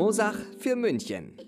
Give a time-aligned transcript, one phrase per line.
[0.00, 1.36] Mosach für München.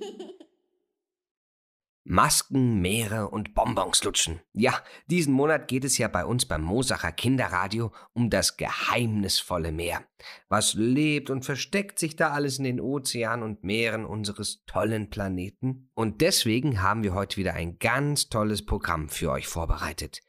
[2.04, 4.42] Masken, Meere und Bonbons lutschen.
[4.52, 10.04] Ja, diesen Monat geht es ja bei uns beim Mosacher Kinderradio um das geheimnisvolle Meer.
[10.50, 15.88] Was lebt und versteckt sich da alles in den Ozeanen und Meeren unseres tollen Planeten?
[15.94, 20.20] Und deswegen haben wir heute wieder ein ganz tolles Programm für euch vorbereitet.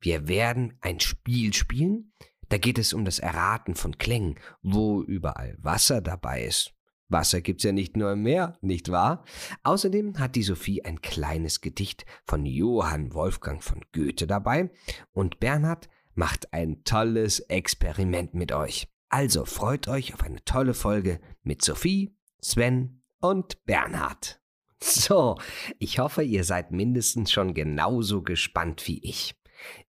[0.00, 2.14] Wir werden ein Spiel spielen.
[2.48, 6.72] Da geht es um das Erraten von Klängen, wo überall Wasser dabei ist.
[7.08, 9.24] Wasser gibt's ja nicht nur im Meer, nicht wahr?
[9.62, 14.70] Außerdem hat die Sophie ein kleines Gedicht von Johann Wolfgang von Goethe dabei
[15.12, 18.88] und Bernhard macht ein tolles Experiment mit euch.
[19.08, 24.40] Also freut euch auf eine tolle Folge mit Sophie, Sven und Bernhard.
[24.82, 25.38] So,
[25.78, 29.34] ich hoffe, ihr seid mindestens schon genauso gespannt wie ich.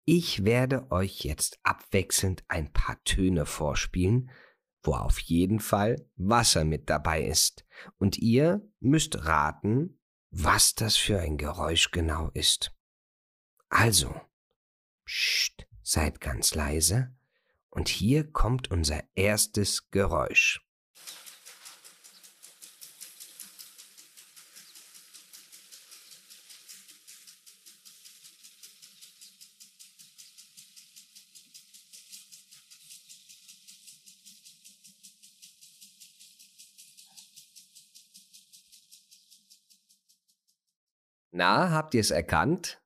[0.05, 4.30] Ich werde euch jetzt abwechselnd ein paar Töne vorspielen
[4.83, 7.64] wo auf jeden Fall Wasser mit dabei ist.
[7.98, 9.98] Und ihr müsst raten,
[10.30, 12.74] was das für ein Geräusch genau ist.
[13.69, 14.14] Also,
[15.06, 17.14] pst, seid ganz leise.
[17.70, 20.61] Und hier kommt unser erstes Geräusch.
[41.33, 42.83] Na, habt ihr es erkannt?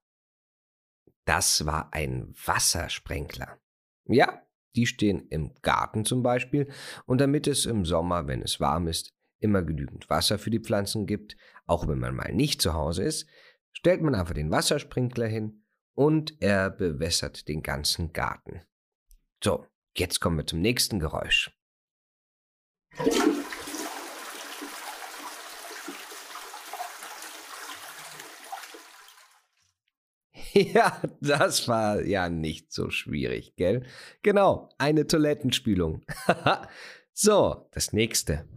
[1.25, 3.59] Das war ein Wassersprenkler.
[4.04, 4.41] Ja,
[4.76, 6.70] die stehen im Garten zum Beispiel,
[7.06, 11.06] und damit es im Sommer, wenn es warm ist, immer genügend Wasser für die Pflanzen
[11.06, 13.28] gibt, auch wenn man mal nicht zu Hause ist,
[13.72, 18.62] stellt man einfach den Wassersprinkler hin und er bewässert den ganzen Garten.
[19.43, 19.66] So,
[19.97, 21.50] jetzt kommen wir zum nächsten Geräusch.
[30.72, 33.84] Ja, das war ja nicht so schwierig, gell?
[34.22, 36.03] Genau, eine Toilettenspülung.
[37.12, 38.49] so, das nächste.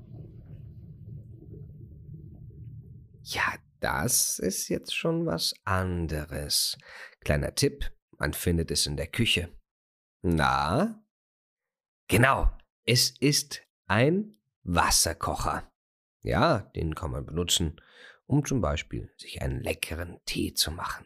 [3.24, 6.78] Ja, das ist jetzt schon was anderes.
[7.20, 9.50] Kleiner Tipp, man findet es in der Küche.
[10.22, 11.04] Na?
[12.08, 12.50] Genau,
[12.86, 15.70] es ist ein Wasserkocher.
[16.22, 17.82] Ja, den kann man benutzen,
[18.26, 21.06] um zum Beispiel sich einen leckeren Tee zu machen.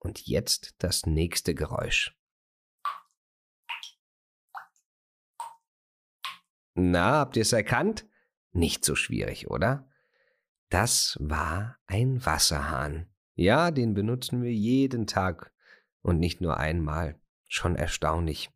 [0.00, 2.16] Und jetzt das nächste Geräusch.
[6.74, 8.08] Na, habt ihr es erkannt?
[8.52, 9.88] Nicht so schwierig, oder?
[10.70, 13.12] Das war ein Wasserhahn.
[13.34, 15.52] Ja, den benutzen wir jeden Tag
[16.02, 17.20] und nicht nur einmal.
[17.46, 18.50] Schon erstaunlich.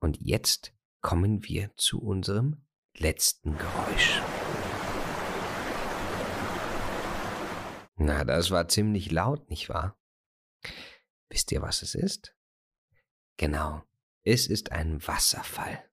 [0.00, 2.64] Und jetzt kommen wir zu unserem
[2.96, 4.22] letzten Geräusch.
[7.96, 9.98] Na, das war ziemlich laut, nicht wahr?
[11.28, 12.34] Wisst ihr, was es ist?
[13.36, 13.82] Genau,
[14.22, 15.84] es ist ein Wasserfall.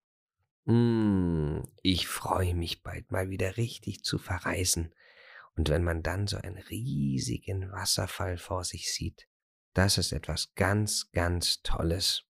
[0.66, 4.94] Mmh, ich freue mich bald mal wieder richtig zu verreisen.
[5.56, 9.28] Und wenn man dann so einen riesigen Wasserfall vor sich sieht,
[9.74, 12.24] das ist etwas ganz, ganz Tolles,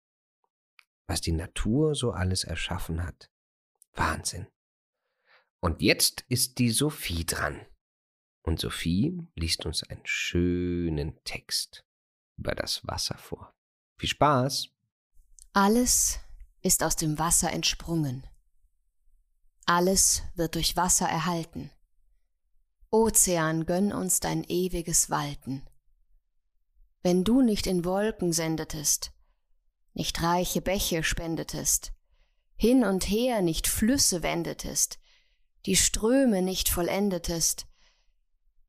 [1.06, 3.30] was die Natur so alles erschaffen hat.
[3.94, 4.46] Wahnsinn.
[5.58, 7.66] Und jetzt ist die Sophie dran.
[8.42, 11.84] Und Sophie liest uns einen schönen Text
[12.40, 13.54] über das Wasser vor.
[13.98, 14.70] Viel Spaß!
[15.52, 16.18] Alles
[16.62, 18.26] ist aus dem Wasser entsprungen.
[19.66, 21.70] Alles wird durch Wasser erhalten.
[22.90, 25.66] Ozean, gönn uns dein ewiges Walten.
[27.02, 29.12] Wenn du nicht in Wolken sendetest,
[29.93, 31.93] nicht reiche Bäche spendetest,
[32.56, 34.98] hin und her nicht Flüsse wendetest,
[35.66, 37.66] die Ströme nicht vollendetest,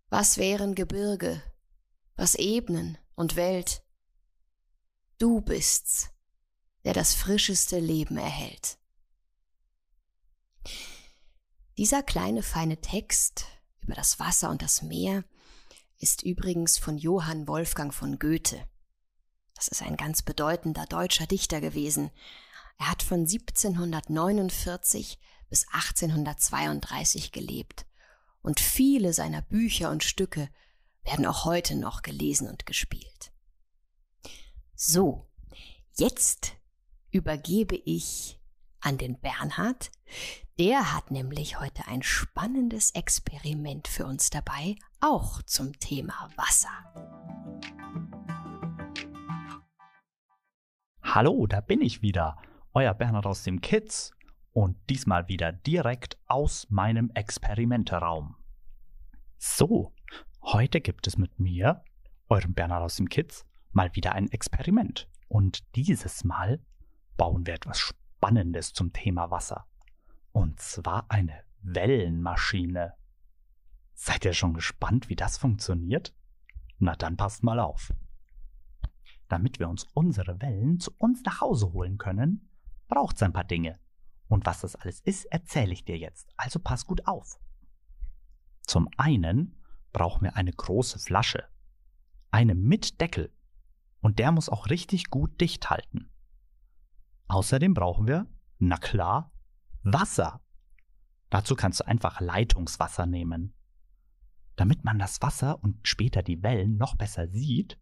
[0.10, 1.42] was wären Gebirge,
[2.16, 3.84] was Ebnen, und Welt.
[5.18, 6.10] Du bist's,
[6.84, 8.78] der das frischeste Leben erhält.
[11.78, 13.46] Dieser kleine feine Text
[13.82, 15.24] über das Wasser und das Meer
[16.00, 18.68] ist übrigens von Johann Wolfgang von Goethe.
[19.54, 22.10] Das ist ein ganz bedeutender deutscher Dichter gewesen.
[22.80, 25.20] Er hat von 1749
[25.50, 27.86] bis 1832 gelebt
[28.42, 30.50] und viele seiner Bücher und Stücke
[31.04, 33.32] werden auch heute noch gelesen und gespielt.
[34.76, 35.28] So,
[35.98, 36.54] jetzt
[37.12, 38.40] übergebe ich
[38.80, 39.92] an den Bernhard.
[40.58, 46.70] Der hat nämlich heute ein spannendes Experiment für uns dabei, auch zum Thema Wasser.
[51.04, 52.38] Hallo, da bin ich wieder,
[52.74, 54.12] euer Bernhard aus dem Kids
[54.54, 58.36] und diesmal wieder direkt aus meinem Experimenteraum.
[59.38, 59.94] So,
[60.42, 61.84] heute gibt es mit mir,
[62.30, 65.08] eurem Bernhard aus dem Kids, mal wieder ein Experiment.
[65.28, 66.60] Und dieses Mal
[67.18, 69.66] bauen wir etwas Spannendes zum Thema Wasser.
[70.32, 72.94] Und zwar eine Wellenmaschine.
[73.94, 76.14] Seid ihr schon gespannt, wie das funktioniert?
[76.80, 77.94] Na dann passt mal auf.
[79.28, 82.50] Damit wir uns unsere Wellen zu uns nach Hause holen können,
[82.88, 83.80] braucht es ein paar Dinge.
[84.28, 86.30] Und was das alles ist, erzähle ich dir jetzt.
[86.38, 87.40] Also pass gut auf.
[88.64, 89.61] Zum einen
[89.92, 91.46] brauchen wir eine große Flasche.
[92.32, 93.32] Eine mit Deckel.
[94.00, 96.10] Und der muss auch richtig gut dicht halten.
[97.28, 98.28] Außerdem brauchen wir,
[98.60, 99.32] na klar,
[99.84, 100.42] Wasser.
[101.30, 103.54] Dazu kannst du einfach Leitungswasser nehmen.
[104.56, 107.80] Damit man das Wasser und später die Wellen noch besser sieht,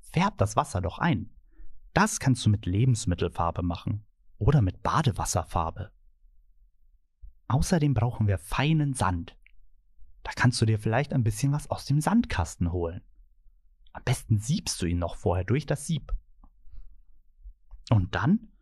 [0.00, 1.30] färb das Wasser doch ein.
[1.94, 4.04] Das kannst du mit Lebensmittelfarbe machen
[4.38, 5.90] oder mit Badewasserfarbe.
[7.48, 9.36] Außerdem brauchen wir feinen Sand.
[10.30, 13.02] Da kannst du dir vielleicht ein bisschen was aus dem Sandkasten holen.
[13.92, 16.12] Am besten siebst du ihn noch vorher durch das Sieb.
[17.90, 18.52] Und dann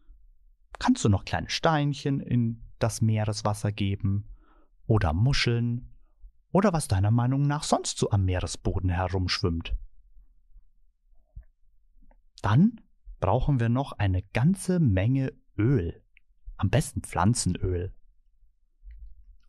[0.79, 4.31] kannst du noch kleine Steinchen in das Meereswasser geben
[4.87, 5.95] oder Muscheln
[6.53, 9.77] oder was deiner Meinung nach sonst so am Meeresboden herumschwimmt.
[12.41, 12.81] Dann
[13.21, 16.03] brauchen wir noch eine ganze Menge Öl,
[16.57, 17.95] am besten Pflanzenöl.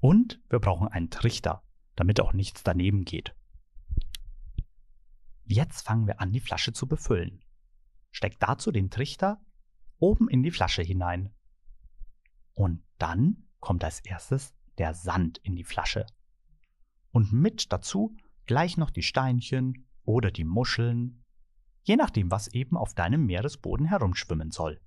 [0.02, 1.64] Und wir brauchen einen Trichter,
[2.00, 3.36] damit auch nichts daneben geht.
[5.46, 7.44] Jetzt fangen wir an, die Flasche zu befüllen.
[8.12, 9.42] Steck dazu den Trichter
[9.98, 11.34] oben in die Flasche hinein.
[12.54, 16.06] Und dann kommt als erstes der Sand in die Flasche.
[17.12, 18.16] Und mit dazu
[18.46, 21.26] gleich noch die Steinchen oder die Muscheln,
[21.84, 24.80] je nachdem, was eben auf deinem Meeresboden herumschwimmen soll.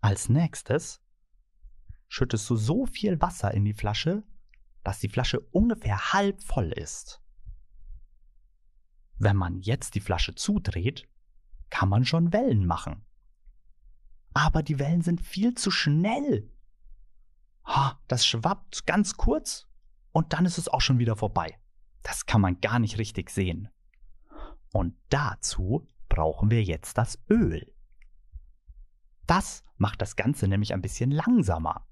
[0.00, 1.02] Als nächstes
[2.10, 4.24] schüttest du so viel Wasser in die Flasche,
[4.82, 7.22] dass die Flasche ungefähr halb voll ist.
[9.18, 11.08] Wenn man jetzt die Flasche zudreht,
[11.70, 13.04] kann man schon Wellen machen.
[14.34, 16.50] Aber die Wellen sind viel zu schnell.
[18.08, 19.68] Das schwappt ganz kurz
[20.10, 21.60] und dann ist es auch schon wieder vorbei.
[22.02, 23.68] Das kann man gar nicht richtig sehen.
[24.72, 27.72] Und dazu brauchen wir jetzt das Öl.
[29.28, 31.86] Das macht das Ganze nämlich ein bisschen langsamer.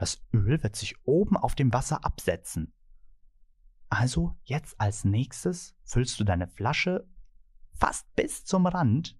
[0.00, 2.72] Das Öl wird sich oben auf dem Wasser absetzen
[3.90, 7.06] also jetzt als nächstes füllst du deine Flasche
[7.72, 9.18] fast bis zum Rand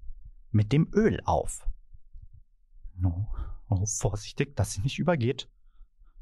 [0.53, 1.67] mit dem Öl auf.
[3.03, 3.27] Oh,
[3.69, 5.51] oh, vorsichtig, dass sie nicht übergeht.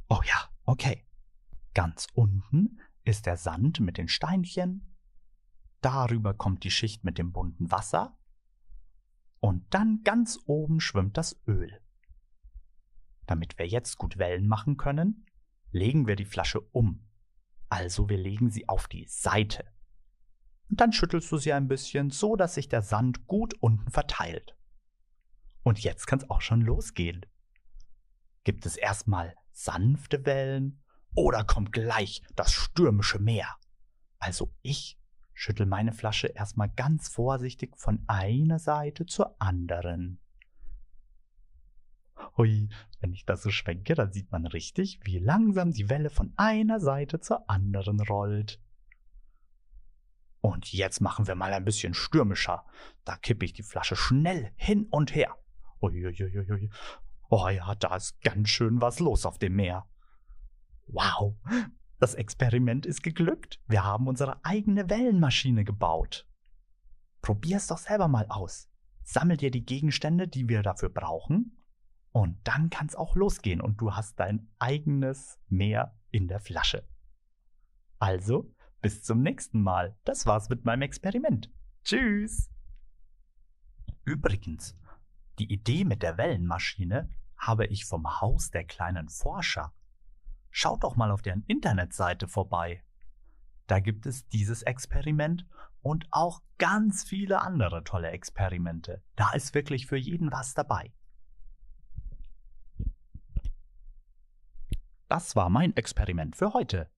[0.08, 1.04] Oh ja, okay.
[1.74, 4.96] Ganz unten ist der Sand mit den Steinchen.
[5.80, 8.18] Darüber kommt die Schicht mit dem bunten Wasser.
[9.40, 11.80] Und dann ganz oben schwimmt das Öl.
[13.28, 15.24] Damit wir jetzt gut Wellen machen können,
[15.70, 17.08] legen wir die Flasche um
[17.68, 19.64] also wir legen sie auf die Seite.
[20.70, 24.56] Und dann schüttelst du sie ein bisschen, so dass sich der Sand gut unten verteilt.
[25.62, 27.26] Und jetzt kann es auch schon losgehen.
[28.44, 30.82] Gibt es erstmal sanfte Wellen
[31.14, 33.56] oder kommt gleich das stürmische Meer?
[34.18, 34.98] Also ich
[35.34, 40.20] schüttel meine Flasche erstmal ganz vorsichtig von einer Seite zur anderen.
[42.38, 42.68] Hui,
[43.00, 46.78] wenn ich das so schwenke, dann sieht man richtig, wie langsam die Welle von einer
[46.78, 48.60] Seite zur anderen rollt.
[50.40, 52.64] Und jetzt machen wir mal ein bisschen stürmischer.
[53.04, 55.36] Da kippe ich die Flasche schnell hin und her.
[55.82, 56.70] Uiuiuiui.
[57.28, 59.86] Oh ja, da ist ganz schön was los auf dem Meer.
[60.86, 61.36] Wow,
[61.98, 63.60] das Experiment ist geglückt.
[63.66, 66.26] Wir haben unsere eigene Wellenmaschine gebaut.
[67.20, 68.70] Probier's doch selber mal aus.
[69.02, 71.57] Sammel dir die Gegenstände, die wir dafür brauchen,
[72.18, 76.84] und dann kann es auch losgehen und du hast dein eigenes Meer in der Flasche.
[78.00, 79.96] Also, bis zum nächsten Mal.
[80.02, 81.48] Das war's mit meinem Experiment.
[81.84, 82.50] Tschüss!
[84.04, 84.76] Übrigens,
[85.38, 89.72] die Idee mit der Wellenmaschine habe ich vom Haus der kleinen Forscher.
[90.50, 92.82] Schaut doch mal auf deren Internetseite vorbei.
[93.68, 95.46] Da gibt es dieses Experiment
[95.82, 99.04] und auch ganz viele andere tolle Experimente.
[99.14, 100.92] Da ist wirklich für jeden was dabei.
[105.08, 106.90] Das war mein Experiment für heute.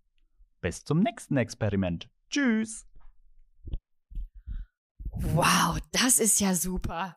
[0.60, 2.10] Bis zum nächsten Experiment.
[2.28, 2.86] Tschüss.
[5.12, 7.16] Wow, das ist ja super.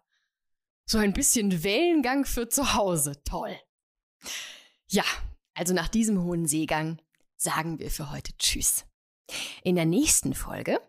[0.86, 3.24] So ein bisschen Wellengang für zu Hause.
[3.24, 3.56] Toll.
[4.88, 5.04] Ja,
[5.56, 7.02] also nach diesem hohen Seegang
[7.36, 8.86] sagen wir für heute Tschüss.
[9.64, 10.80] In der nächsten Folge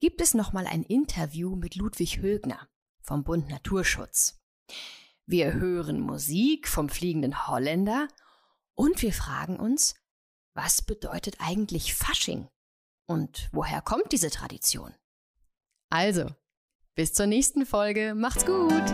[0.00, 2.68] gibt es nochmal ein Interview mit Ludwig Högner
[3.00, 4.38] vom Bund Naturschutz.
[5.26, 8.08] Wir hören Musik vom fliegenden Holländer
[8.78, 9.96] und wir fragen uns,
[10.54, 12.48] was bedeutet eigentlich Fasching?
[13.06, 14.94] Und woher kommt diese Tradition?
[15.90, 16.30] Also,
[16.94, 18.14] bis zur nächsten Folge.
[18.14, 18.84] Macht's gut!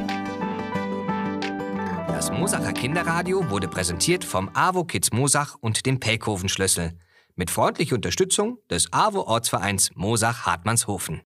[2.09, 6.99] Das Mosacher Kinderradio wurde präsentiert vom AWO Kids Mosach und dem Pelkoven Schlüssel.
[7.35, 11.23] Mit freundlicher Unterstützung des AWO Ortsvereins Mosach-Hartmannshofen.